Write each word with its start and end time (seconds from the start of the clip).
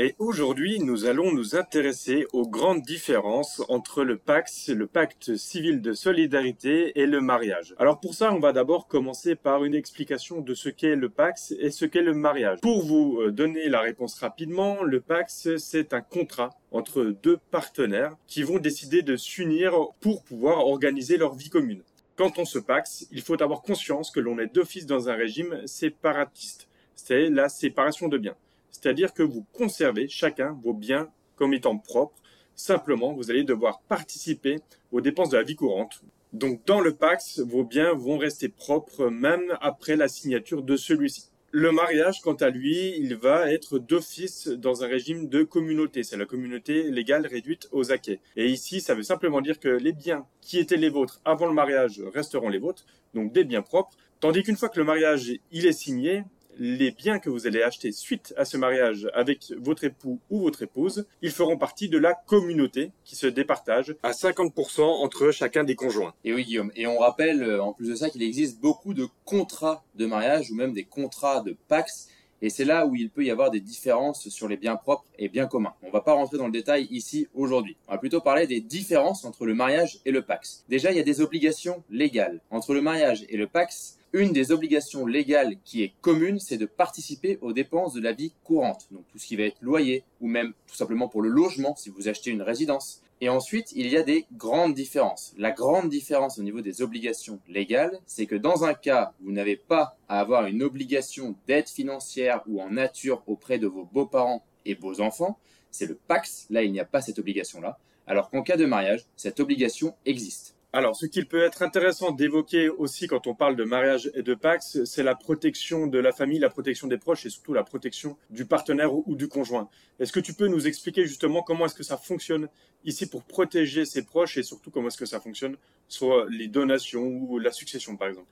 Et 0.00 0.14
aujourd'hui, 0.20 0.78
nous 0.78 1.06
allons 1.06 1.32
nous 1.32 1.56
intéresser 1.56 2.28
aux 2.32 2.46
grandes 2.46 2.82
différences 2.82 3.64
entre 3.68 4.04
le 4.04 4.16
PAX, 4.16 4.68
le 4.68 4.86
pacte 4.86 5.34
civil 5.34 5.80
de 5.80 5.92
solidarité 5.92 7.00
et 7.00 7.04
le 7.04 7.20
mariage. 7.20 7.74
Alors 7.78 7.98
pour 7.98 8.14
ça, 8.14 8.32
on 8.32 8.38
va 8.38 8.52
d'abord 8.52 8.86
commencer 8.86 9.34
par 9.34 9.64
une 9.64 9.74
explication 9.74 10.40
de 10.40 10.54
ce 10.54 10.68
qu'est 10.68 10.94
le 10.94 11.08
PAX 11.08 11.52
et 11.58 11.72
ce 11.72 11.84
qu'est 11.84 12.02
le 12.02 12.14
mariage. 12.14 12.60
Pour 12.60 12.86
vous 12.86 13.22
euh, 13.22 13.32
donner 13.32 13.68
la 13.68 13.80
réponse 13.80 14.14
rapidement, 14.20 14.84
le 14.84 15.00
PAX, 15.00 15.56
c'est 15.56 15.92
un 15.92 16.00
contrat 16.00 16.50
entre 16.70 17.02
deux 17.02 17.38
partenaires 17.50 18.14
qui 18.28 18.44
vont 18.44 18.60
décider 18.60 19.02
de 19.02 19.16
s'unir 19.16 19.72
pour 19.98 20.22
pouvoir 20.22 20.64
organiser 20.64 21.16
leur 21.16 21.34
vie 21.34 21.50
commune. 21.50 21.82
Quand 22.14 22.38
on 22.38 22.44
se 22.44 22.60
paxe, 22.60 23.08
il 23.10 23.22
faut 23.22 23.42
avoir 23.42 23.62
conscience 23.62 24.12
que 24.12 24.20
l'on 24.20 24.38
est 24.38 24.54
d'office 24.54 24.86
dans 24.86 25.08
un 25.08 25.14
régime 25.14 25.66
séparatiste. 25.66 26.68
C'est 26.94 27.30
la 27.30 27.48
séparation 27.48 28.06
de 28.06 28.18
biens 28.18 28.36
c'est-à-dire 28.70 29.12
que 29.12 29.22
vous 29.22 29.44
conservez 29.52 30.08
chacun 30.08 30.58
vos 30.62 30.74
biens 30.74 31.08
comme 31.36 31.54
étant 31.54 31.78
propres. 31.78 32.16
Simplement, 32.54 33.12
vous 33.12 33.30
allez 33.30 33.44
devoir 33.44 33.80
participer 33.82 34.56
aux 34.90 35.00
dépenses 35.00 35.30
de 35.30 35.36
la 35.36 35.42
vie 35.42 35.56
courante. 35.56 36.02
Donc 36.32 36.64
dans 36.66 36.80
le 36.80 36.94
Pax, 36.94 37.40
vos 37.40 37.64
biens 37.64 37.94
vont 37.94 38.18
rester 38.18 38.48
propres 38.48 39.08
même 39.08 39.56
après 39.60 39.96
la 39.96 40.08
signature 40.08 40.62
de 40.62 40.76
celui-ci. 40.76 41.30
Le 41.50 41.72
mariage, 41.72 42.20
quant 42.20 42.34
à 42.34 42.50
lui, 42.50 42.94
il 42.98 43.16
va 43.16 43.50
être 43.50 43.78
d'office 43.78 44.48
dans 44.48 44.84
un 44.84 44.86
régime 44.86 45.30
de 45.30 45.44
communauté. 45.44 46.02
C'est 46.02 46.18
la 46.18 46.26
communauté 46.26 46.90
légale 46.90 47.26
réduite 47.26 47.68
aux 47.72 47.90
acquets. 47.90 48.20
Et 48.36 48.48
ici, 48.48 48.82
ça 48.82 48.94
veut 48.94 49.02
simplement 49.02 49.40
dire 49.40 49.58
que 49.58 49.70
les 49.70 49.92
biens 49.92 50.26
qui 50.42 50.58
étaient 50.58 50.76
les 50.76 50.90
vôtres 50.90 51.22
avant 51.24 51.46
le 51.46 51.54
mariage 51.54 52.02
resteront 52.12 52.50
les 52.50 52.58
vôtres, 52.58 52.84
donc 53.14 53.32
des 53.32 53.44
biens 53.44 53.62
propres. 53.62 53.96
Tandis 54.20 54.42
qu'une 54.42 54.56
fois 54.56 54.68
que 54.68 54.78
le 54.78 54.84
mariage 54.84 55.32
il 55.50 55.64
est 55.64 55.72
signé, 55.72 56.24
les 56.58 56.90
biens 56.90 57.18
que 57.18 57.30
vous 57.30 57.46
allez 57.46 57.62
acheter 57.62 57.92
suite 57.92 58.34
à 58.36 58.44
ce 58.44 58.56
mariage 58.56 59.08
avec 59.14 59.52
votre 59.58 59.84
époux 59.84 60.20
ou 60.30 60.40
votre 60.40 60.62
épouse, 60.62 61.06
ils 61.22 61.30
feront 61.30 61.56
partie 61.56 61.88
de 61.88 61.98
la 61.98 62.14
communauté 62.14 62.90
qui 63.04 63.16
se 63.16 63.26
départage 63.26 63.94
à 64.02 64.10
50% 64.10 64.82
entre 64.82 65.30
chacun 65.30 65.64
des 65.64 65.76
conjoints. 65.76 66.14
Et 66.24 66.34
oui 66.34 66.44
Guillaume, 66.44 66.72
et 66.74 66.86
on 66.86 66.98
rappelle 66.98 67.42
euh, 67.42 67.62
en 67.62 67.72
plus 67.72 67.88
de 67.88 67.94
ça 67.94 68.10
qu'il 68.10 68.22
existe 68.22 68.60
beaucoup 68.60 68.94
de 68.94 69.06
contrats 69.24 69.84
de 69.94 70.06
mariage 70.06 70.50
ou 70.50 70.54
même 70.54 70.72
des 70.72 70.84
contrats 70.84 71.40
de 71.40 71.56
Pax 71.68 72.08
et 72.40 72.50
c'est 72.50 72.64
là 72.64 72.86
où 72.86 72.94
il 72.94 73.10
peut 73.10 73.24
y 73.24 73.30
avoir 73.30 73.50
des 73.50 73.60
différences 73.60 74.28
sur 74.28 74.46
les 74.46 74.56
biens 74.56 74.76
propres 74.76 75.04
et 75.18 75.28
biens 75.28 75.46
communs. 75.46 75.74
On 75.82 75.90
va 75.90 76.00
pas 76.00 76.12
rentrer 76.12 76.38
dans 76.38 76.46
le 76.46 76.52
détail 76.52 76.86
ici 76.90 77.26
aujourd'hui. 77.34 77.76
On 77.88 77.92
va 77.92 77.98
plutôt 77.98 78.20
parler 78.20 78.46
des 78.46 78.60
différences 78.60 79.24
entre 79.24 79.44
le 79.44 79.54
mariage 79.54 79.98
et 80.04 80.12
le 80.12 80.22
Pax. 80.22 80.64
Déjà, 80.68 80.92
il 80.92 80.96
y 80.96 81.00
a 81.00 81.04
des 81.04 81.20
obligations 81.20 81.82
légales. 81.90 82.40
Entre 82.50 82.74
le 82.74 82.80
mariage 82.80 83.26
et 83.28 83.36
le 83.36 83.48
Pax, 83.48 83.97
une 84.12 84.32
des 84.32 84.52
obligations 84.52 85.06
légales 85.06 85.56
qui 85.64 85.82
est 85.82 85.92
commune, 86.00 86.38
c'est 86.38 86.56
de 86.56 86.66
participer 86.66 87.38
aux 87.42 87.52
dépenses 87.52 87.94
de 87.94 88.00
la 88.00 88.12
vie 88.12 88.32
courante. 88.44 88.88
Donc 88.90 89.04
tout 89.12 89.18
ce 89.18 89.26
qui 89.26 89.36
va 89.36 89.44
être 89.44 89.60
loyer 89.60 90.04
ou 90.20 90.28
même 90.28 90.54
tout 90.66 90.74
simplement 90.74 91.08
pour 91.08 91.22
le 91.22 91.28
logement 91.28 91.76
si 91.76 91.90
vous 91.90 92.08
achetez 92.08 92.30
une 92.30 92.42
résidence. 92.42 93.02
Et 93.20 93.28
ensuite, 93.28 93.72
il 93.72 93.88
y 93.88 93.96
a 93.96 94.02
des 94.04 94.26
grandes 94.36 94.74
différences. 94.74 95.34
La 95.36 95.50
grande 95.50 95.88
différence 95.88 96.38
au 96.38 96.42
niveau 96.42 96.60
des 96.60 96.82
obligations 96.82 97.40
légales, 97.48 97.98
c'est 98.06 98.26
que 98.26 98.36
dans 98.36 98.64
un 98.64 98.74
cas, 98.74 99.12
vous 99.20 99.32
n'avez 99.32 99.56
pas 99.56 99.96
à 100.08 100.20
avoir 100.20 100.46
une 100.46 100.62
obligation 100.62 101.34
d'aide 101.48 101.68
financière 101.68 102.42
ou 102.46 102.62
en 102.62 102.70
nature 102.70 103.22
auprès 103.26 103.58
de 103.58 103.66
vos 103.66 103.84
beaux-parents 103.84 104.44
et 104.64 104.76
beaux 104.76 105.00
enfants. 105.00 105.38
C'est 105.70 105.86
le 105.86 105.96
Pax. 105.96 106.46
Là, 106.50 106.62
il 106.62 106.70
n'y 106.70 106.80
a 106.80 106.84
pas 106.84 107.00
cette 107.00 107.18
obligation-là. 107.18 107.78
Alors 108.06 108.30
qu'en 108.30 108.42
cas 108.42 108.56
de 108.56 108.64
mariage, 108.64 109.04
cette 109.16 109.40
obligation 109.40 109.94
existe. 110.06 110.54
Alors, 110.74 110.94
ce 110.94 111.06
qu'il 111.06 111.26
peut 111.26 111.42
être 111.42 111.62
intéressant 111.62 112.10
d'évoquer 112.10 112.68
aussi 112.68 113.06
quand 113.06 113.26
on 113.26 113.34
parle 113.34 113.56
de 113.56 113.64
mariage 113.64 114.10
et 114.14 114.22
de 114.22 114.34
Pax, 114.34 114.84
c'est 114.84 115.02
la 115.02 115.14
protection 115.14 115.86
de 115.86 115.98
la 115.98 116.12
famille, 116.12 116.38
la 116.38 116.50
protection 116.50 116.88
des 116.88 116.98
proches 116.98 117.24
et 117.24 117.30
surtout 117.30 117.54
la 117.54 117.64
protection 117.64 118.18
du 118.28 118.44
partenaire 118.44 118.92
ou 118.92 119.16
du 119.16 119.28
conjoint. 119.28 119.70
Est-ce 119.98 120.12
que 120.12 120.20
tu 120.20 120.34
peux 120.34 120.46
nous 120.46 120.66
expliquer 120.66 121.06
justement 121.06 121.42
comment 121.42 121.64
est-ce 121.64 121.74
que 121.74 121.82
ça 121.82 121.96
fonctionne 121.96 122.50
ici 122.84 123.06
pour 123.06 123.24
protéger 123.24 123.86
ses 123.86 124.02
proches 124.02 124.36
et 124.36 124.42
surtout 124.42 124.70
comment 124.70 124.88
est-ce 124.88 124.98
que 124.98 125.06
ça 125.06 125.20
fonctionne 125.20 125.56
sur 125.88 126.26
les 126.26 126.48
donations 126.48 127.06
ou 127.06 127.38
la 127.38 127.50
succession 127.50 127.96
par 127.96 128.08
exemple? 128.08 128.28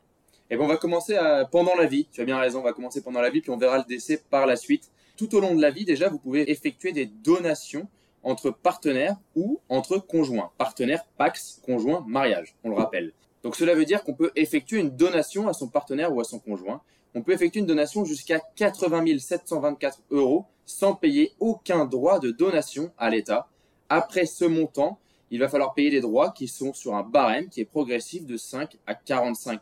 Eh 0.50 0.56
bien, 0.56 0.64
on 0.66 0.68
va 0.68 0.76
commencer 0.76 1.18
pendant 1.50 1.74
la 1.74 1.86
vie. 1.86 2.06
Tu 2.12 2.20
as 2.20 2.26
bien 2.26 2.38
raison, 2.38 2.60
on 2.60 2.64
va 2.64 2.74
commencer 2.74 3.02
pendant 3.02 3.22
la 3.22 3.30
vie 3.30 3.40
puis 3.40 3.50
on 3.50 3.56
verra 3.56 3.78
le 3.78 3.84
décès 3.88 4.22
par 4.28 4.44
la 4.44 4.56
suite. 4.56 4.90
Tout 5.16 5.34
au 5.34 5.40
long 5.40 5.54
de 5.54 5.62
la 5.62 5.70
vie, 5.70 5.86
déjà, 5.86 6.10
vous 6.10 6.18
pouvez 6.18 6.50
effectuer 6.50 6.92
des 6.92 7.06
donations 7.06 7.88
entre 8.26 8.50
partenaires 8.50 9.16
ou 9.36 9.60
entre 9.68 9.98
conjoints. 9.98 10.50
Partenaire, 10.58 11.06
Pax, 11.16 11.62
conjoint, 11.64 12.04
mariage, 12.08 12.56
on 12.64 12.70
le 12.70 12.74
rappelle. 12.74 13.12
Donc 13.44 13.54
cela 13.54 13.74
veut 13.76 13.84
dire 13.84 14.02
qu'on 14.02 14.14
peut 14.14 14.32
effectuer 14.34 14.80
une 14.80 14.90
donation 14.90 15.46
à 15.46 15.52
son 15.52 15.68
partenaire 15.68 16.12
ou 16.12 16.20
à 16.20 16.24
son 16.24 16.40
conjoint. 16.40 16.82
On 17.14 17.22
peut 17.22 17.32
effectuer 17.32 17.60
une 17.60 17.66
donation 17.66 18.04
jusqu'à 18.04 18.40
80 18.56 19.18
724 19.18 20.02
euros 20.10 20.44
sans 20.66 20.94
payer 20.94 21.34
aucun 21.38 21.84
droit 21.84 22.18
de 22.18 22.32
donation 22.32 22.90
à 22.98 23.10
l'État. 23.10 23.46
Après 23.88 24.26
ce 24.26 24.44
montant, 24.44 24.98
il 25.30 25.38
va 25.38 25.48
falloir 25.48 25.72
payer 25.74 25.90
des 25.90 26.00
droits 26.00 26.32
qui 26.32 26.48
sont 26.48 26.74
sur 26.74 26.96
un 26.96 27.04
barème 27.04 27.48
qui 27.48 27.60
est 27.60 27.64
progressif 27.64 28.26
de 28.26 28.36
5 28.36 28.76
à 28.88 28.94
45% 28.94 29.60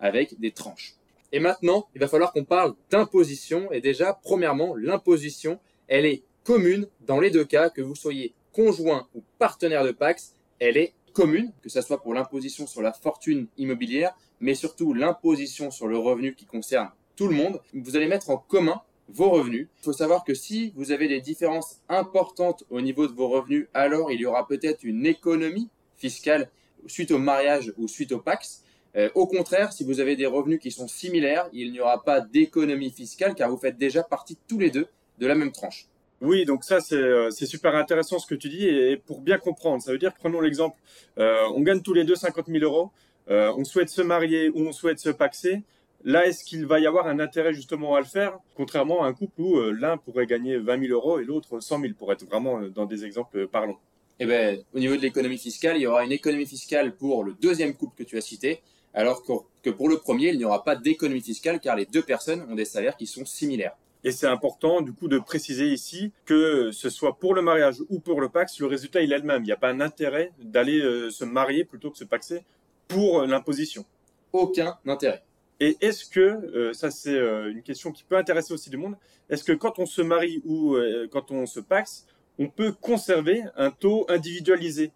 avec 0.00 0.38
des 0.40 0.50
tranches. 0.50 0.96
Et 1.30 1.38
maintenant, 1.38 1.86
il 1.94 2.00
va 2.00 2.08
falloir 2.08 2.32
qu'on 2.32 2.44
parle 2.44 2.74
d'imposition. 2.90 3.70
Et 3.70 3.80
déjà, 3.80 4.18
premièrement, 4.20 4.74
l'imposition, 4.74 5.60
elle 5.86 6.06
est 6.06 6.24
commune 6.48 6.86
dans 7.02 7.20
les 7.20 7.30
deux 7.30 7.44
cas, 7.44 7.68
que 7.68 7.82
vous 7.82 7.94
soyez 7.94 8.32
conjoint 8.52 9.06
ou 9.14 9.22
partenaire 9.38 9.84
de 9.84 9.90
Pax, 9.90 10.32
elle 10.60 10.78
est 10.78 10.94
commune, 11.12 11.52
que 11.62 11.68
ce 11.68 11.82
soit 11.82 12.00
pour 12.00 12.14
l'imposition 12.14 12.66
sur 12.66 12.80
la 12.80 12.94
fortune 12.94 13.48
immobilière, 13.58 14.16
mais 14.40 14.54
surtout 14.54 14.94
l'imposition 14.94 15.70
sur 15.70 15.88
le 15.88 15.98
revenu 15.98 16.34
qui 16.34 16.46
concerne 16.46 16.88
tout 17.16 17.28
le 17.28 17.34
monde. 17.34 17.60
Vous 17.74 17.96
allez 17.96 18.08
mettre 18.08 18.30
en 18.30 18.38
commun 18.38 18.80
vos 19.10 19.28
revenus. 19.28 19.68
Il 19.76 19.84
faut 19.84 19.92
savoir 19.92 20.24
que 20.24 20.32
si 20.32 20.72
vous 20.74 20.90
avez 20.90 21.06
des 21.06 21.20
différences 21.20 21.82
importantes 21.90 22.64
au 22.70 22.80
niveau 22.80 23.06
de 23.06 23.12
vos 23.12 23.28
revenus, 23.28 23.66
alors 23.74 24.10
il 24.10 24.18
y 24.18 24.24
aura 24.24 24.48
peut-être 24.48 24.84
une 24.84 25.04
économie 25.04 25.68
fiscale 25.98 26.50
suite 26.86 27.10
au 27.10 27.18
mariage 27.18 27.74
ou 27.76 27.88
suite 27.88 28.12
au 28.12 28.20
Pax. 28.20 28.62
Euh, 28.96 29.10
au 29.14 29.26
contraire, 29.26 29.74
si 29.74 29.84
vous 29.84 30.00
avez 30.00 30.16
des 30.16 30.24
revenus 30.24 30.60
qui 30.60 30.70
sont 30.70 30.88
similaires, 30.88 31.50
il 31.52 31.72
n'y 31.72 31.80
aura 31.80 32.02
pas 32.02 32.22
d'économie 32.22 32.90
fiscale 32.90 33.34
car 33.34 33.50
vous 33.50 33.58
faites 33.58 33.76
déjà 33.76 34.02
partie 34.02 34.38
tous 34.48 34.58
les 34.58 34.70
deux 34.70 34.86
de 35.18 35.26
la 35.26 35.34
même 35.34 35.52
tranche. 35.52 35.87
Oui, 36.20 36.44
donc 36.44 36.64
ça 36.64 36.78
euh, 36.92 37.30
c'est 37.30 37.46
super 37.46 37.76
intéressant 37.76 38.18
ce 38.18 38.26
que 38.26 38.34
tu 38.34 38.48
dis 38.48 38.66
et 38.66 38.96
pour 38.96 39.20
bien 39.20 39.38
comprendre, 39.38 39.82
ça 39.82 39.92
veut 39.92 39.98
dire 39.98 40.12
prenons 40.14 40.40
l'exemple, 40.40 40.76
euh, 41.18 41.44
on 41.54 41.60
gagne 41.60 41.80
tous 41.80 41.94
les 41.94 42.02
deux 42.02 42.16
50 42.16 42.46
000 42.48 42.64
euros, 42.64 42.90
euh, 43.30 43.52
on 43.56 43.64
souhaite 43.64 43.88
se 43.88 44.02
marier 44.02 44.48
ou 44.48 44.66
on 44.66 44.72
souhaite 44.72 44.98
se 44.98 45.10
paxer. 45.10 45.62
Là, 46.04 46.26
est-ce 46.26 46.44
qu'il 46.44 46.66
va 46.66 46.80
y 46.80 46.86
avoir 46.86 47.06
un 47.06 47.20
intérêt 47.20 47.52
justement 47.54 47.94
à 47.94 48.00
le 48.00 48.06
faire, 48.06 48.38
contrairement 48.56 49.04
à 49.04 49.06
un 49.06 49.12
couple 49.12 49.40
où 49.40 49.60
l'un 49.70 49.96
pourrait 49.96 50.26
gagner 50.26 50.56
20 50.56 50.86
000 50.86 50.92
euros 50.92 51.20
et 51.20 51.24
l'autre 51.24 51.60
100 51.60 51.80
000, 51.80 51.92
pour 51.96 52.12
être 52.12 52.24
vraiment 52.24 52.60
dans 52.62 52.86
des 52.86 53.04
exemples 53.04 53.46
parlants 53.48 53.78
Eh 54.20 54.26
ben, 54.26 54.60
au 54.74 54.78
niveau 54.78 54.96
de 54.96 55.02
l'économie 55.02 55.38
fiscale, 55.38 55.76
il 55.76 55.82
y 55.82 55.86
aura 55.86 56.04
une 56.04 56.12
économie 56.12 56.46
fiscale 56.46 56.94
pour 56.96 57.24
le 57.24 57.34
deuxième 57.40 57.74
couple 57.74 57.96
que 57.96 58.08
tu 58.08 58.16
as 58.16 58.20
cité, 58.20 58.60
alors 58.94 59.22
que 59.62 59.70
pour 59.70 59.88
le 59.88 59.98
premier, 59.98 60.28
il 60.28 60.38
n'y 60.38 60.44
aura 60.44 60.64
pas 60.64 60.76
d'économie 60.76 61.20
fiscale 61.20 61.58
car 61.60 61.76
les 61.76 61.86
deux 61.86 62.02
personnes 62.02 62.46
ont 62.48 62.54
des 62.54 62.64
salaires 62.64 62.96
qui 62.96 63.06
sont 63.06 63.24
similaires. 63.24 63.76
Et 64.04 64.12
c'est 64.12 64.26
important 64.26 64.80
du 64.80 64.92
coup 64.92 65.08
de 65.08 65.18
préciser 65.18 65.66
ici 65.66 66.12
que 66.24 66.70
ce 66.72 66.88
soit 66.88 67.18
pour 67.18 67.34
le 67.34 67.42
mariage 67.42 67.76
ou 67.88 67.98
pour 67.98 68.20
le 68.20 68.28
Pax, 68.28 68.60
le 68.60 68.66
résultat 68.66 69.02
il 69.02 69.12
est 69.12 69.18
le 69.18 69.24
même. 69.24 69.42
Il 69.42 69.46
n'y 69.46 69.52
a 69.52 69.56
pas 69.56 69.70
un 69.70 69.80
intérêt 69.80 70.32
d'aller 70.38 70.80
euh, 70.80 71.10
se 71.10 71.24
marier 71.24 71.64
plutôt 71.64 71.90
que 71.90 71.98
se 71.98 72.04
paxer 72.04 72.44
pour 72.86 73.22
l'imposition. 73.22 73.84
Aucun 74.32 74.78
intérêt. 74.86 75.22
Et 75.60 75.76
est-ce 75.80 76.06
que, 76.06 76.20
euh, 76.20 76.72
ça 76.72 76.90
c'est 76.92 77.14
euh, 77.14 77.50
une 77.50 77.62
question 77.62 77.90
qui 77.90 78.04
peut 78.04 78.16
intéresser 78.16 78.54
aussi 78.54 78.70
du 78.70 78.76
monde, 78.76 78.96
est-ce 79.28 79.42
que 79.42 79.52
quand 79.52 79.78
on 79.80 79.86
se 79.86 80.00
marie 80.00 80.40
ou 80.46 80.76
quand 81.10 81.30
on 81.32 81.44
se 81.44 81.60
paxe, 81.60 82.06
on 82.38 82.48
peut 82.48 82.72
conserver 82.72 83.42
un 83.56 83.70
taux 83.70 84.06
individualisé? 84.08 84.90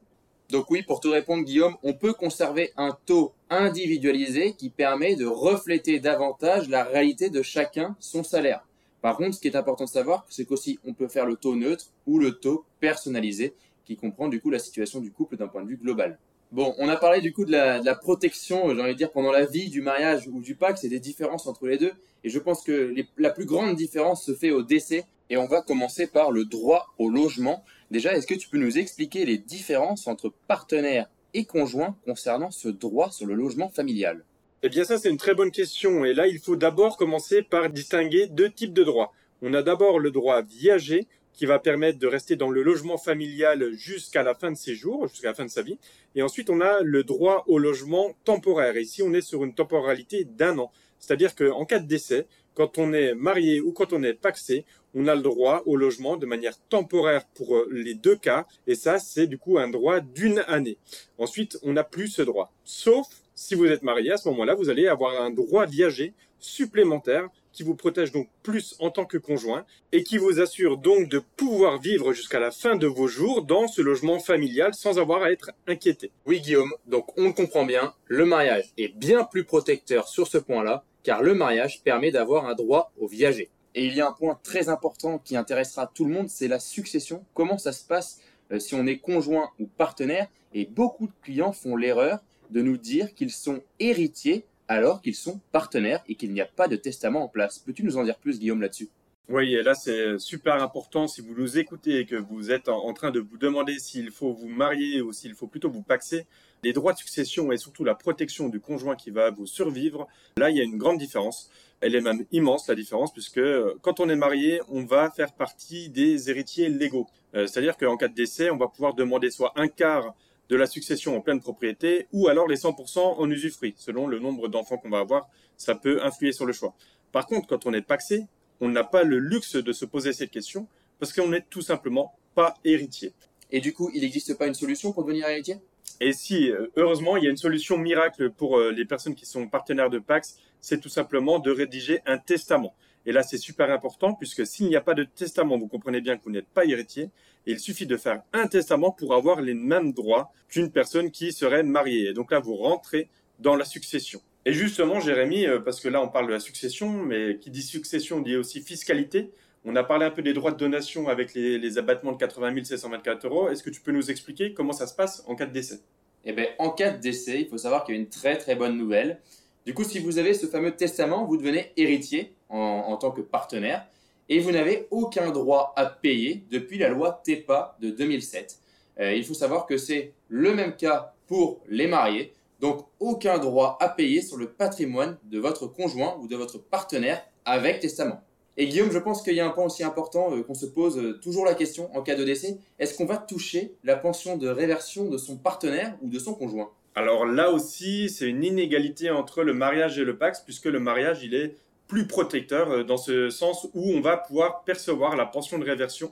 Donc 0.49 0.70
oui, 0.70 0.82
pour 0.82 1.00
te 1.00 1.08
répondre 1.08 1.44
Guillaume, 1.44 1.76
on 1.82 1.93
peut 1.93 2.14
conserver 2.14 2.72
un 2.76 2.96
taux 3.04 3.32
individualisé 3.50 4.54
qui 4.54 4.70
permet 4.70 5.16
de 5.16 5.26
refléter 5.26 5.99
davantage 5.99 6.69
la 6.69 6.84
réalité 6.84 7.28
de 7.28 7.43
chacun 7.43 7.96
son 8.00 8.22
salaire. 8.22 8.64
Par 9.02 9.16
contre, 9.16 9.34
ce 9.34 9.40
qui 9.40 9.49
est 9.49 9.56
important 9.56 9.84
de 9.84 9.90
savoir, 9.90 10.25
c'est 10.31 10.44
qu'aussi 10.44 10.78
on 10.87 10.94
peut 10.94 11.08
faire 11.08 11.26
le 11.26 11.37
taux 11.37 11.56
neutre 11.56 11.87
ou 12.06 12.19
le 12.19 12.32
taux 12.32 12.64
personnalisé, 12.81 13.52
qui 13.84 13.96
comprend 13.96 14.28
du 14.28 14.40
coup 14.40 14.49
la 14.49 14.60
situation 14.60 15.00
du 15.00 15.10
couple 15.10 15.37
d'un 15.37 15.49
point 15.49 15.62
de 15.62 15.69
vue 15.69 15.76
global. 15.76 16.19
Bon, 16.52 16.75
on 16.78 16.88
a 16.88 16.96
parlé 16.96 17.20
du 17.20 17.32
coup 17.32 17.44
de 17.44 17.50
la, 17.50 17.94
protection, 17.94 18.75
j'ai 18.75 18.81
envie 18.81 18.93
de 18.93 18.99
dire, 18.99 19.10
pendant 19.10 19.32
la 19.32 19.46
vie 19.46 19.70
du 19.70 19.81
mariage 19.81 20.28
ou 20.28 20.40
du 20.40 20.54
pacte, 20.54 20.78
c'est 20.78 20.88
des 20.88 21.00
différences 21.00 21.46
entre 21.46 21.66
les 21.66 21.78
deux. 21.78 21.93
Et 22.25 22.28
je 22.28 22.38
pense 22.38 22.62
que 22.62 22.94
la 23.16 23.31
plus 23.31 23.46
grande 23.46 23.75
différence 23.75 24.25
se 24.25 24.34
fait 24.34 24.50
au 24.50 24.62
décès. 24.62 25.04
Et 25.31 25.38
on 25.38 25.46
va 25.46 25.62
commencer 25.62 26.06
par 26.06 26.31
le 26.31 26.44
droit 26.44 26.88
au 26.99 27.08
logement. 27.08 27.64
Déjà, 27.90 28.14
est-ce 28.14 28.26
que 28.26 28.34
tu 28.34 28.50
peux 28.50 28.58
nous 28.58 28.76
expliquer 28.76 29.25
les 29.25 29.38
différences 29.38 30.06
entre 30.06 30.31
partenaire 30.46 31.08
et 31.32 31.46
conjoint 31.46 31.96
concernant 32.04 32.50
ce 32.50 32.69
droit 32.69 33.10
sur 33.10 33.26
le 33.26 33.34
logement 33.34 33.70
familial? 33.70 34.22
Eh 34.64 34.69
bien 34.69 34.85
ça 34.85 34.97
c'est 34.97 35.11
une 35.11 35.17
très 35.17 35.35
bonne 35.35 35.50
question 35.50 36.05
et 36.05 36.14
là 36.14 36.29
il 36.29 36.38
faut 36.38 36.55
d'abord 36.55 36.97
commencer 36.97 37.43
par 37.43 37.69
distinguer 37.69 38.29
deux 38.29 38.49
types 38.49 38.73
de 38.73 38.85
droits. 38.85 39.12
On 39.43 39.55
a 39.55 39.62
d'abord 39.62 39.99
le 39.99 40.12
droit 40.12 40.41
viager 40.43 41.09
qui 41.32 41.47
va 41.47 41.59
permettre 41.59 41.99
de 41.99 42.06
rester 42.06 42.37
dans 42.37 42.49
le 42.49 42.62
logement 42.62 42.97
familial 42.97 43.73
jusqu'à 43.73 44.23
la 44.23 44.37
fin 44.37 44.53
de 44.53 44.56
ses 44.56 44.76
jours, 44.76 45.09
jusqu'à 45.09 45.29
la 45.29 45.35
fin 45.35 45.44
de 45.44 45.50
sa 45.50 45.62
vie. 45.62 45.79
Et 46.14 46.23
ensuite, 46.23 46.49
on 46.49 46.61
a 46.61 46.81
le 46.81 47.03
droit 47.03 47.43
au 47.49 47.59
logement 47.59 48.12
temporaire. 48.25 48.76
Ici, 48.76 49.03
on 49.03 49.12
est 49.14 49.23
sur 49.23 49.43
une 49.43 49.55
temporalité 49.55 50.25
d'un 50.25 50.59
an. 50.59 50.70
C'est-à-dire 51.00 51.35
qu'en 51.35 51.64
cas 51.64 51.81
de 51.81 51.87
décès, 51.88 52.26
quand 52.54 52.78
on 52.78 52.93
est 52.93 53.14
marié 53.14 53.60
ou 53.60 53.72
quand 53.72 53.93
on 53.93 54.02
est 54.02 54.14
paxé, 54.14 54.64
on 54.94 55.08
a 55.08 55.14
le 55.14 55.22
droit 55.22 55.62
au 55.66 55.76
logement 55.76 56.16
de 56.16 56.26
manière 56.26 56.58
temporaire 56.69 57.25
pour 57.34 57.56
euh, 57.56 57.69
les 57.72 57.94
deux 57.94 58.16
cas. 58.16 58.46
Et 58.66 58.75
ça, 58.75 58.99
c'est 58.99 59.26
du 59.26 59.38
coup 59.38 59.58
un 59.58 59.69
droit 59.69 60.00
d'une 60.00 60.44
année. 60.49 60.78
Ensuite, 61.19 61.58
on 61.62 61.72
n'a 61.72 61.84
plus 61.84 62.08
ce 62.08 62.22
droit. 62.22 62.52
Sauf 62.64 63.06
si 63.34 63.54
vous 63.54 63.66
êtes 63.66 63.82
marié, 63.82 64.12
à 64.12 64.16
ce 64.19 64.28
moment-là, 64.28 64.54
vous 64.54 64.69
allez 64.69 64.87
avoir 64.87 65.20
un 65.20 65.31
droit 65.31 65.66
viager 65.66 66.14
supplémentaire 66.38 67.28
qui 67.52 67.62
vous 67.62 67.75
protège 67.75 68.12
donc 68.12 68.28
plus 68.43 68.76
en 68.81 68.90
tant 68.90 69.04
que 69.04 69.19
conjoint 69.19 69.64
et 69.93 70.02
qui 70.02 70.19
vous 70.19 70.40
assure 70.40 70.78
donc 70.78 71.08
de 71.08 71.22
pouvoir 71.37 71.81
vivre 71.81 72.12
jusqu'à 72.12 72.40
la 72.40 72.50
fin 72.50 72.76
de 72.76 72.87
vos 72.87 73.06
jours 73.06 73.43
dans 73.43 73.69
ce 73.69 73.82
logement 73.82 74.19
familial 74.19 74.75
sans 74.75 74.99
avoir 74.99 75.22
à 75.22 75.31
être 75.31 75.50
inquiété. 75.66 76.10
Oui 76.26 76.40
Guillaume, 76.40 76.72
donc 76.87 77.16
on 77.19 77.26
le 77.26 77.32
comprend 77.32 77.64
bien, 77.64 77.94
le 78.06 78.25
mariage 78.25 78.72
est 78.78 78.94
bien 78.96 79.25
plus 79.25 79.44
protecteur 79.44 80.08
sur 80.08 80.26
ce 80.26 80.38
point-là 80.38 80.84
car 81.02 81.22
le 81.22 81.34
mariage 81.34 81.82
permet 81.82 82.10
d'avoir 82.10 82.46
un 82.46 82.54
droit 82.54 82.93
au 82.99 83.06
viager. 83.06 83.50
Et 83.75 83.87
il 83.87 83.94
y 83.94 84.00
a 84.00 84.08
un 84.08 84.12
point 84.12 84.38
très 84.43 84.69
important 84.69 85.19
qui 85.19 85.37
intéressera 85.37 85.90
tout 85.93 86.04
le 86.04 86.12
monde, 86.12 86.28
c'est 86.28 86.49
la 86.49 86.58
succession. 86.58 87.25
Comment 87.34 87.58
ça 87.58 87.72
se 87.72 87.84
passe 87.87 88.20
euh, 88.52 88.58
si 88.58 88.75
on 88.75 88.87
est 88.87 88.99
conjoint 88.99 89.50
ou 89.58 89.66
partenaire? 89.66 90.28
Et 90.54 90.66
beaucoup 90.66 91.06
de 91.06 91.12
clients 91.22 91.52
font 91.52 91.76
l'erreur 91.76 92.20
de 92.50 92.60
nous 92.60 92.76
dire 92.76 93.14
qu'ils 93.14 93.31
sont 93.31 93.62
héritiers 93.81 94.44
alors 94.69 95.00
qu'ils 95.00 95.14
sont 95.14 95.40
partenaires 95.52 96.02
et 96.08 96.14
qu'il 96.14 96.32
n'y 96.32 96.40
a 96.40 96.46
pas 96.46 96.69
de 96.69 96.76
testament 96.76 97.25
en 97.25 97.28
place. 97.28 97.58
Peux-tu 97.58 97.82
nous 97.82 97.96
en 97.96 98.04
dire 98.04 98.19
plus, 98.19 98.38
Guillaume, 98.38 98.60
là-dessus? 98.60 98.90
Oui, 99.28 99.54
et 99.54 99.62
là 99.62 99.75
c'est 99.75 100.19
super 100.19 100.62
important 100.62 101.06
si 101.06 101.20
vous 101.20 101.34
nous 101.34 101.56
écoutez 101.56 102.00
et 102.00 102.06
que 102.06 102.16
vous 102.16 102.50
êtes 102.50 102.69
en 102.69 102.93
train 102.93 103.10
de 103.10 103.20
vous 103.20 103.38
demander 103.38 103.78
s'il 103.78 104.10
faut 104.10 104.32
vous 104.32 104.49
marier 104.49 105.00
ou 105.00 105.12
s'il 105.12 105.34
faut 105.34 105.46
plutôt 105.46 105.70
vous 105.70 105.82
paxer, 105.82 106.26
les 106.62 106.73
droits 106.73 106.93
de 106.93 106.99
succession 106.99 107.50
et 107.50 107.56
surtout 107.56 107.85
la 107.85 107.94
protection 107.94 108.49
du 108.49 108.61
conjoint 108.61 108.94
qui 108.94 109.11
va 109.11 109.31
vous 109.31 109.47
survivre, 109.47 110.06
là 110.37 110.50
il 110.50 110.56
y 110.56 110.61
a 110.61 110.64
une 110.64 110.79
grande 110.79 110.99
différence. 110.99 111.50
Elle 111.81 111.97
est 111.97 112.00
même 112.00 112.25
immense 112.31 112.69
la 112.69 112.76
différence 112.76 113.12
puisque 113.12 113.38
euh, 113.38 113.75
quand 113.82 113.99
on 113.99 114.09
est 114.09 114.17
marié, 114.17 114.61
on 114.69 114.85
va 114.85 115.11
faire 115.11 115.32
partie 115.32 115.88
des 115.88 116.31
héritiers 116.31 116.69
légaux. 116.69 117.09
Euh, 117.35 117.47
c'est-à-dire 117.47 117.76
qu'en 117.76 117.97
cas 117.97 118.09
de 118.09 118.14
décès, 118.14 118.50
on 118.50 118.56
va 118.56 118.69
pouvoir 118.69 118.94
demander 118.94 119.31
soit 119.31 119.53
un 119.56 119.67
quart 119.67 120.14
de 120.49 120.56
la 120.56 120.67
succession 120.67 121.17
en 121.17 121.20
pleine 121.20 121.41
propriété 121.41 122.06
ou 122.12 122.29
alors 122.29 122.47
les 122.47 122.56
100% 122.56 122.99
en 123.00 123.31
usufruit. 123.31 123.75
Selon 123.76 124.06
le 124.06 124.20
nombre 124.20 124.47
d'enfants 124.49 124.76
qu'on 124.76 124.91
va 124.91 125.00
avoir, 125.00 125.29
ça 125.56 125.75
peut 125.75 126.03
influer 126.05 126.31
sur 126.31 126.47
le 126.47 126.53
choix. 126.53 126.75
Par 127.11 127.26
contre, 127.26 127.49
quand 127.49 127.67
on 127.67 127.73
est 127.73 127.82
paxé, 127.82 128.26
on 128.61 128.69
n'a 128.69 128.85
pas 128.85 129.03
le 129.03 129.19
luxe 129.19 129.56
de 129.56 129.73
se 129.73 129.85
poser 129.85 130.12
cette 130.12 130.31
question 130.31 130.69
parce 131.00 131.12
qu'on 131.12 131.29
n'est 131.29 131.44
tout 131.50 131.62
simplement 131.62 132.14
pas 132.37 132.55
héritier. 132.64 133.12
Et 133.50 133.61
du 133.61 133.73
coup, 133.73 133.91
il 133.93 134.03
n'existe 134.03 134.38
pas 134.38 134.47
une 134.47 134.55
solution 134.55 134.93
pour 134.93 135.05
devenir 135.05 135.26
héritier? 135.26 135.56
Et 136.00 136.12
si, 136.12 136.50
euh, 136.50 136.67
heureusement, 136.76 137.17
il 137.17 137.25
y 137.25 137.26
a 137.26 137.31
une 137.31 137.37
solution 137.37 137.79
miracle 137.79 138.31
pour 138.31 138.58
euh, 138.58 138.73
les 138.73 138.84
personnes 138.84 139.14
qui 139.14 139.26
sont 139.26 139.46
partenaires 139.49 139.90
de 139.90 139.99
Pax, 139.99 140.37
c'est 140.61 140.81
tout 140.81 140.88
simplement 140.88 141.38
de 141.38 141.50
rédiger 141.50 142.00
un 142.06 142.19
testament. 142.19 142.75
Et 143.06 143.12
là, 143.12 143.23
c'est 143.23 143.38
super 143.38 143.70
important 143.70 144.14
puisque 144.14 144.46
s'il 144.46 144.69
n'y 144.69 144.76
a 144.76 144.81
pas 144.81 144.94
de 144.94 145.05
testament, 145.05 145.58
vous 145.58 145.69
comprenez 145.69 146.00
bien 146.00 146.17
que 146.17 146.25
vous 146.25 146.31
n'êtes 146.31 146.49
pas 146.49 146.64
héritier. 146.64 147.11
Et 147.46 147.52
il 147.52 147.61
suffit 147.61 147.87
de 147.87 147.96
faire 147.96 148.23
un 148.32 148.46
testament 148.46 148.93
pour 148.93 149.14
avoir 149.14 149.40
les 149.40 149.55
mêmes 149.55 149.93
droits 149.93 150.32
qu'une 150.49 150.70
personne 150.70 151.11
qui 151.11 151.32
serait 151.32 151.64
mariée. 151.64 152.11
Et 152.11 152.12
donc 152.14 152.31
là, 152.31 152.38
vous 152.38 152.55
rentrez 152.55 153.08
dans 153.40 153.56
la 153.56 153.64
succession. 153.64 154.20
Et 154.44 154.52
justement, 154.52 155.00
Jérémy, 155.00 155.46
euh, 155.46 155.61
parce 155.61 155.81
que 155.81 155.88
là, 155.88 156.02
on 156.02 156.08
parle 156.08 156.26
de 156.26 156.32
la 156.32 156.40
succession, 156.40 156.90
mais 156.90 157.38
qui 157.38 157.50
dit 157.50 157.62
succession 157.62 158.20
dit 158.20 158.37
aussi 158.37 158.61
fiscalité. 158.61 159.31
On 159.64 159.76
a 159.76 159.85
parlé 159.85 160.05
un 160.05 160.11
peu 160.11 160.23
des 160.23 160.32
droits 160.32 160.50
de 160.50 160.56
donation 160.56 161.09
avec 161.09 161.35
les, 161.35 161.79
abattements 161.79 162.12
de 162.12 162.17
80 162.17 162.64
724 162.64 163.26
euros. 163.26 163.49
Est-ce 163.49 163.62
que 163.62 163.70
tu 163.70 163.81
peux 163.81 163.93
nous 163.93 164.11
expliquer 164.11 164.55
comment 164.55 164.73
ça 164.73 164.88
se 164.88 164.94
passe 164.94 165.23
en 165.29 165.37
cas 165.37 165.47
de 165.47 165.53
décès? 165.53 165.81
Eh 166.25 166.32
bien, 166.32 166.47
en 166.59 166.70
cas 166.70 166.91
de 166.91 167.00
décès, 167.00 167.41
il 167.41 167.49
faut 167.49 167.59
savoir 167.59 167.85
qu'il 167.85 167.94
y 167.94 167.99
a 167.99 168.00
une 168.00 168.09
très 168.09 168.37
très 168.37 168.56
bonne 168.56 168.76
nouvelle. 168.76 169.20
Du 169.64 169.75
coup, 169.75 169.85
si 169.85 170.00
vous 170.00 170.19
avez 170.19 170.35
ce 170.35 170.47
fameux 170.47 170.73
testament, 170.73 171.25
vous 171.25 171.37
devenez 171.37 171.73
héritier 171.76 172.35
en, 172.49 172.97
tant 172.97 173.12
que 173.12 173.20
partenaire 173.20 173.87
et 174.29 174.41
vous 174.41 174.50
n'avez 174.50 174.88
aucun 174.91 175.31
droit 175.31 175.73
à 175.76 175.87
payer 175.87 176.44
depuis 176.50 176.79
la 176.79 176.88
loi 176.88 177.20
TEPA 177.25 177.76
de 177.81 177.91
2007. 177.91 178.59
Euh, 179.00 179.14
il 179.14 179.25
faut 179.25 179.35
savoir 179.35 179.67
que 179.67 179.76
c'est 179.76 180.12
le 180.29 180.55
même 180.55 180.75
cas 180.75 181.14
pour 181.29 181.61
les 181.69 181.87
mariés, 181.87 182.32
donc 182.61 182.85
aucun 182.99 183.38
droit 183.38 183.79
à 183.81 183.88
payer 183.88 184.23
sur 184.23 184.37
le 184.37 184.49
patrimoine 184.50 185.17
de 185.25 185.38
votre 185.38 185.67
conjoint 185.67 186.17
ou 186.20 186.26
de 186.26 186.37
votre 186.37 186.59
partenaire 186.59 187.25
avec 187.44 187.81
testament. 187.81 188.23
Et 188.56 188.66
Guillaume, 188.66 188.93
je 188.93 188.99
pense 188.99 189.22
qu'il 189.22 189.34
y 189.34 189.40
a 189.40 189.46
un 189.46 189.50
point 189.50 189.64
aussi 189.64 189.82
important 189.82 190.37
euh, 190.37 190.43
qu'on 190.43 190.54
se 190.54 190.66
pose 190.66 190.99
euh, 190.99 191.19
toujours 191.22 191.46
la 191.46 191.54
question 191.54 191.94
en 191.96 192.02
cas 192.02 192.14
de 192.14 192.25
décès. 192.25 192.58
Est-ce 192.78 192.94
qu'on 192.96 193.06
va 193.06 193.16
toucher 193.16 193.72
la 193.82 193.96
pension 193.96 194.37
de 194.37 194.49
réversion 194.49 195.08
de 195.08 195.16
son 195.16 195.37
partenaire 195.37 195.96
ou 196.02 196.08
de 196.10 196.19
son 196.19 196.34
conjoint? 196.34 196.70
Alors 196.94 197.25
là 197.25 197.50
aussi, 197.50 198.10
c'est 198.10 198.28
une 198.28 198.44
inégalité 198.44 199.10
entre 199.10 199.43
le 199.43 199.54
mariage 199.54 199.99
et 199.99 200.04
le 200.04 200.19
Pax, 200.19 200.40
puisque 200.40 200.66
le 200.66 200.81
mariage, 200.81 201.20
il 201.22 201.34
est 201.34 201.56
plus 201.92 202.06
protecteur 202.06 202.70
euh, 202.70 202.84
dans 202.84 202.96
ce 202.96 203.28
sens 203.28 203.68
où 203.74 203.90
on 203.92 204.00
va 204.00 204.16
pouvoir 204.16 204.64
percevoir 204.64 205.14
la 205.14 205.26
pension 205.26 205.58
de 205.58 205.64
réversion. 205.64 206.10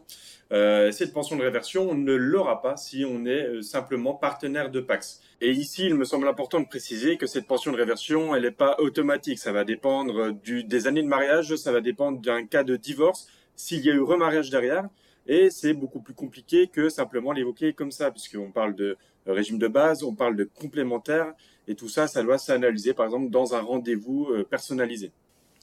Euh, 0.52 0.92
cette 0.92 1.14
pension 1.14 1.36
de 1.36 1.42
réversion, 1.42 1.88
on 1.88 1.94
ne 1.94 2.12
l'aura 2.12 2.60
pas 2.60 2.76
si 2.76 3.06
on 3.08 3.24
est 3.24 3.46
euh, 3.46 3.62
simplement 3.62 4.12
partenaire 4.12 4.70
de 4.70 4.80
Pax. 4.80 5.22
Et 5.40 5.52
ici, 5.52 5.86
il 5.86 5.94
me 5.94 6.04
semble 6.04 6.28
important 6.28 6.60
de 6.60 6.66
préciser 6.66 7.16
que 7.16 7.26
cette 7.26 7.46
pension 7.46 7.72
de 7.72 7.78
réversion, 7.78 8.34
elle 8.34 8.42
n'est 8.42 8.50
pas 8.50 8.76
automatique. 8.78 9.38
Ça 9.38 9.52
va 9.52 9.64
dépendre 9.64 10.32
des 10.32 10.86
années 10.86 11.02
de 11.02 11.08
mariage, 11.08 11.56
ça 11.56 11.72
va 11.72 11.80
dépendre 11.80 12.20
d'un 12.20 12.44
cas 12.44 12.62
de 12.62 12.76
divorce, 12.76 13.26
s'il 13.56 13.82
y 13.82 13.90
a 13.90 13.94
eu 13.94 14.02
remariage 14.02 14.50
derrière. 14.50 14.86
Et 15.26 15.48
c'est 15.48 15.72
beaucoup 15.72 16.00
plus 16.00 16.12
compliqué 16.12 16.66
que 16.66 16.90
simplement 16.90 17.32
l'évoquer 17.32 17.72
comme 17.72 17.90
ça, 17.90 18.10
puisqu'on 18.10 18.50
parle 18.50 18.74
de 18.74 18.98
régime 19.24 19.56
de 19.56 19.68
base, 19.68 20.02
on 20.02 20.14
parle 20.14 20.36
de 20.36 20.44
complémentaire, 20.44 21.32
et 21.68 21.74
tout 21.74 21.88
ça, 21.88 22.06
ça 22.06 22.22
doit 22.22 22.36
s'analyser, 22.36 22.92
par 22.92 23.06
exemple, 23.06 23.30
dans 23.30 23.54
un 23.54 23.62
rendez-vous 23.62 24.28
personnalisé. 24.50 25.10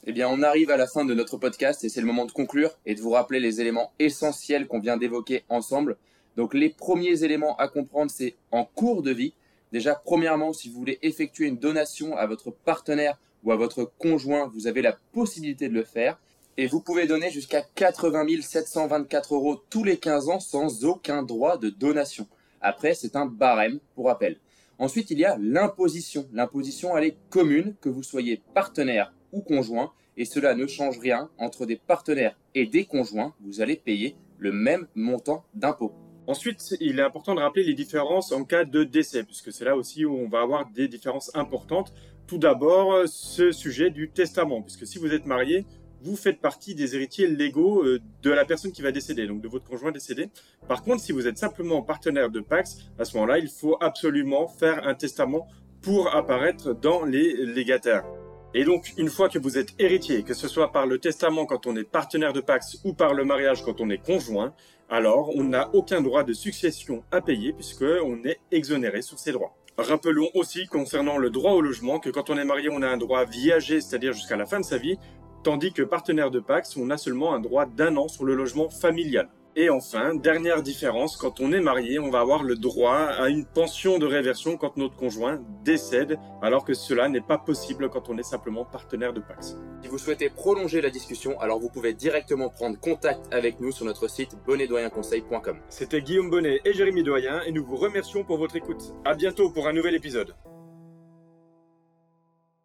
Eh 0.06 0.14
bien, 0.14 0.30
on 0.30 0.42
arrive 0.42 0.70
à 0.70 0.78
la 0.78 0.88
fin 0.88 1.06
de 1.06 1.14
notre 1.14 1.38
podcast 1.38 1.84
et 1.84 1.90
c'est 1.90 2.02
le 2.02 2.08
moment 2.08 2.26
de 2.26 2.32
conclure 2.32 2.78
et 2.86 2.96
de 2.96 3.02
vous 3.02 3.10
rappeler 3.10 3.40
les 3.40 3.60
éléments 3.62 3.92
essentiels 4.00 4.68
qu'on 4.68 4.80
vient 4.80 4.96
d'évoquer 4.96 5.44
ensemble. 5.50 5.98
Donc, 6.38 6.54
les 6.54 6.70
premiers 6.70 7.24
éléments 7.24 7.58
à 7.58 7.68
comprendre, 7.68 8.12
c'est 8.12 8.36
en 8.52 8.64
cours 8.64 9.02
de 9.02 9.12
vie. 9.12 9.34
Déjà, 9.72 9.96
premièrement, 9.96 10.54
si 10.54 10.70
vous 10.70 10.78
voulez 10.78 11.00
effectuer 11.02 11.48
une 11.48 11.58
donation 11.58 12.16
à 12.16 12.28
votre 12.28 12.52
partenaire 12.52 13.20
ou 13.44 13.52
à 13.52 13.56
votre 13.56 13.92
conjoint, 13.98 14.50
vous 14.54 14.68
avez 14.68 14.82
la 14.82 14.96
possibilité 15.14 15.68
de 15.68 15.74
le 15.74 15.84
faire. 15.84 16.20
Et 16.58 16.68
vous 16.68 16.80
pouvez 16.80 17.06
donner 17.06 17.30
jusqu'à 17.30 17.64
80 17.76 18.42
724 18.42 19.36
euros 19.36 19.62
tous 19.70 19.84
les 19.84 19.98
15 19.98 20.30
ans 20.30 20.40
sans 20.40 20.86
aucun 20.86 21.24
droit 21.24 21.58
de 21.58 21.70
donation. 21.70 22.28
Après, 22.62 22.94
c'est 22.94 23.16
un 23.16 23.26
barème, 23.26 23.80
pour 23.96 24.06
rappel. 24.06 24.38
Ensuite, 24.80 25.12
il 25.12 25.20
y 25.20 25.26
a 25.26 25.38
l'imposition. 25.40 26.28
L'imposition, 26.32 26.96
elle 26.96 27.06
est 27.06 27.18
commune, 27.30 27.76
que 27.82 27.90
vous 27.90 28.04
soyez 28.04 28.42
partenaire 28.54 29.12
ou 29.32 29.42
conjoint, 29.42 29.92
et 30.18 30.26
cela 30.26 30.56
ne 30.56 30.66
change 30.68 31.00
rien 31.00 31.30
entre 31.38 31.66
des 31.66 31.76
partenaires 31.76 32.38
et 32.56 32.66
des 32.66 32.86
conjoints. 32.86 33.34
Vous 33.42 33.62
allez 33.62 33.76
payer 33.76 34.16
le 34.40 34.52
même 34.52 34.88
montant 34.96 35.46
d'impôt. 35.54 35.94
Ensuite, 36.28 36.76
il 36.82 37.00
est 37.00 37.04
important 37.04 37.36
de 37.36 37.40
rappeler 37.40 37.64
les 37.64 37.74
différences 37.74 38.32
en 38.32 38.44
cas 38.44 38.66
de 38.66 38.84
décès, 38.84 39.24
puisque 39.24 39.54
c'est 39.54 39.64
là 39.64 39.78
aussi 39.78 40.04
où 40.04 40.14
on 40.14 40.28
va 40.28 40.42
avoir 40.42 40.70
des 40.72 40.88
différences 40.88 41.32
importantes. 41.36 41.94
Tout 42.28 42.38
d'abord, 42.38 43.08
ce 43.08 43.52
sujet 43.54 43.90
du 43.90 44.10
testament, 44.10 44.62
puisque 44.62 44.86
si 44.86 44.98
vous 44.98 45.14
êtes 45.14 45.26
marié, 45.26 45.66
vous 46.02 46.16
faites 46.16 46.40
partie 46.40 46.76
des 46.76 46.96
héritiers 46.96 47.28
légaux 47.28 47.84
euh, 47.84 48.00
de 48.22 48.30
la 48.30 48.46
personne 48.46 48.72
qui 48.72 48.82
va 48.82 48.92
décéder, 48.92 49.26
donc 49.26 49.42
de 49.42 49.48
votre 49.48 49.66
conjoint 49.66 49.92
décédé. 49.92 50.30
Par 50.68 50.84
contre, 50.84 51.02
si 51.02 51.12
vous 51.12 51.28
êtes 51.28 51.38
simplement 51.38 51.82
partenaire 51.82 52.30
de 52.30 52.40
Pax, 52.40 52.78
à 53.00 53.06
ce 53.06 53.16
moment-là, 53.16 53.40
il 53.40 53.48
faut 53.48 53.78
absolument 53.82 54.48
faire 54.48 54.86
un 54.88 54.94
testament 54.94 55.48
pour 55.82 56.14
apparaître 56.14 56.74
dans 56.74 57.04
les 57.04 57.34
légataires. 57.46 58.06
Et 58.54 58.64
donc, 58.64 58.94
une 58.98 59.10
fois 59.10 59.28
que 59.28 59.40
vous 59.40 59.58
êtes 59.58 59.74
héritier, 59.78 60.24
que 60.24 60.34
ce 60.34 60.48
soit 60.48 60.72
par 60.72 60.88
le 60.88 61.00
testament 61.00 61.46
quand 61.46 61.68
on 61.68 61.76
est 61.76 61.84
partenaire 61.84 62.32
de 62.32 62.40
Pax 62.40 62.80
ou 62.86 62.94
par 62.94 63.14
le 63.14 63.26
mariage 63.26 63.64
quand 63.64 63.82
on 63.82 63.90
est 63.90 64.04
conjoint, 64.04 64.54
alors 64.90 65.36
on 65.36 65.44
n'a 65.44 65.70
aucun 65.76 66.02
droit 66.02 66.24
de 66.24 66.32
succession 66.34 67.04
à 67.12 67.20
payer 67.20 67.52
puisqu'on 67.52 68.24
est 68.24 68.40
exonéré 68.52 69.02
sur 69.02 69.20
ses 69.20 69.34
droits. 69.34 69.56
Rappelons 69.78 70.30
aussi 70.34 70.66
concernant 70.66 71.18
le 71.18 71.30
droit 71.30 71.52
au 71.52 71.62
logement 71.62 72.00
que 72.00 72.10
quand 72.10 72.30
on 72.30 72.38
est 72.38 72.46
marié, 72.46 72.70
on 72.72 72.82
a 72.82 72.88
un 72.88 72.98
droit 72.98 73.26
viager, 73.26 73.82
c'est-à-dire 73.82 74.14
jusqu'à 74.14 74.38
la 74.38 74.46
fin 74.46 74.60
de 74.60 74.66
sa 74.66 74.78
vie, 74.78 74.98
tandis 75.44 75.74
que 75.74 75.84
partenaire 75.84 76.32
de 76.32 76.40
Pax, 76.40 76.78
on 76.78 76.90
a 76.90 76.98
seulement 76.98 77.34
un 77.34 77.40
droit 77.40 77.66
d'un 77.66 77.96
an 77.98 78.08
sur 78.08 78.24
le 78.26 78.34
logement 78.34 78.70
familial. 78.70 79.30
Et 79.60 79.72
enfin, 79.72 80.14
dernière 80.14 80.62
différence, 80.62 81.18
quand 81.18 81.40
on 81.40 81.52
est 81.52 81.60
marié, 81.60 81.98
on 81.98 82.12
va 82.12 82.20
avoir 82.20 82.44
le 82.44 82.56
droit 82.56 82.94
à 82.96 83.28
une 83.28 83.44
pension 83.44 83.98
de 83.98 84.06
réversion 84.06 84.56
quand 84.56 84.78
notre 84.78 84.96
conjoint 84.96 85.42
décède, 85.64 86.20
alors 86.44 86.64
que 86.64 86.76
cela 86.76 87.10
n'est 87.10 87.22
pas 87.22 87.40
possible 87.40 87.90
quand 87.90 88.08
on 88.08 88.20
est 88.20 88.24
simplement 88.24 88.66
partenaire 88.66 89.14
de 89.14 89.20
Pax. 89.20 89.58
Si 89.82 89.88
vous 89.88 89.98
souhaitez 89.98 90.30
prolonger 90.30 90.80
la 90.80 90.92
discussion, 90.92 91.40
alors 91.40 91.60
vous 91.60 91.70
pouvez 91.70 91.96
directement 91.96 92.50
prendre 92.50 92.80
contact 92.80 93.34
avec 93.34 93.60
nous 93.60 93.72
sur 93.72 93.88
notre 93.88 94.08
site 94.08 94.38
bonnetdoyenconseil.com. 94.46 95.58
C'était 95.70 96.04
Guillaume 96.04 96.30
Bonnet 96.30 96.62
et 96.64 96.74
Jérémy 96.74 97.02
Doyen 97.02 97.42
et 97.42 97.52
nous 97.52 97.66
vous 97.66 97.78
remercions 97.78 98.24
pour 98.24 98.38
votre 98.38 98.58
écoute. 98.58 98.94
À 99.06 99.16
bientôt 99.16 99.50
pour 99.50 99.68
un 99.68 99.74
nouvel 99.74 99.96
épisode. 99.96 100.36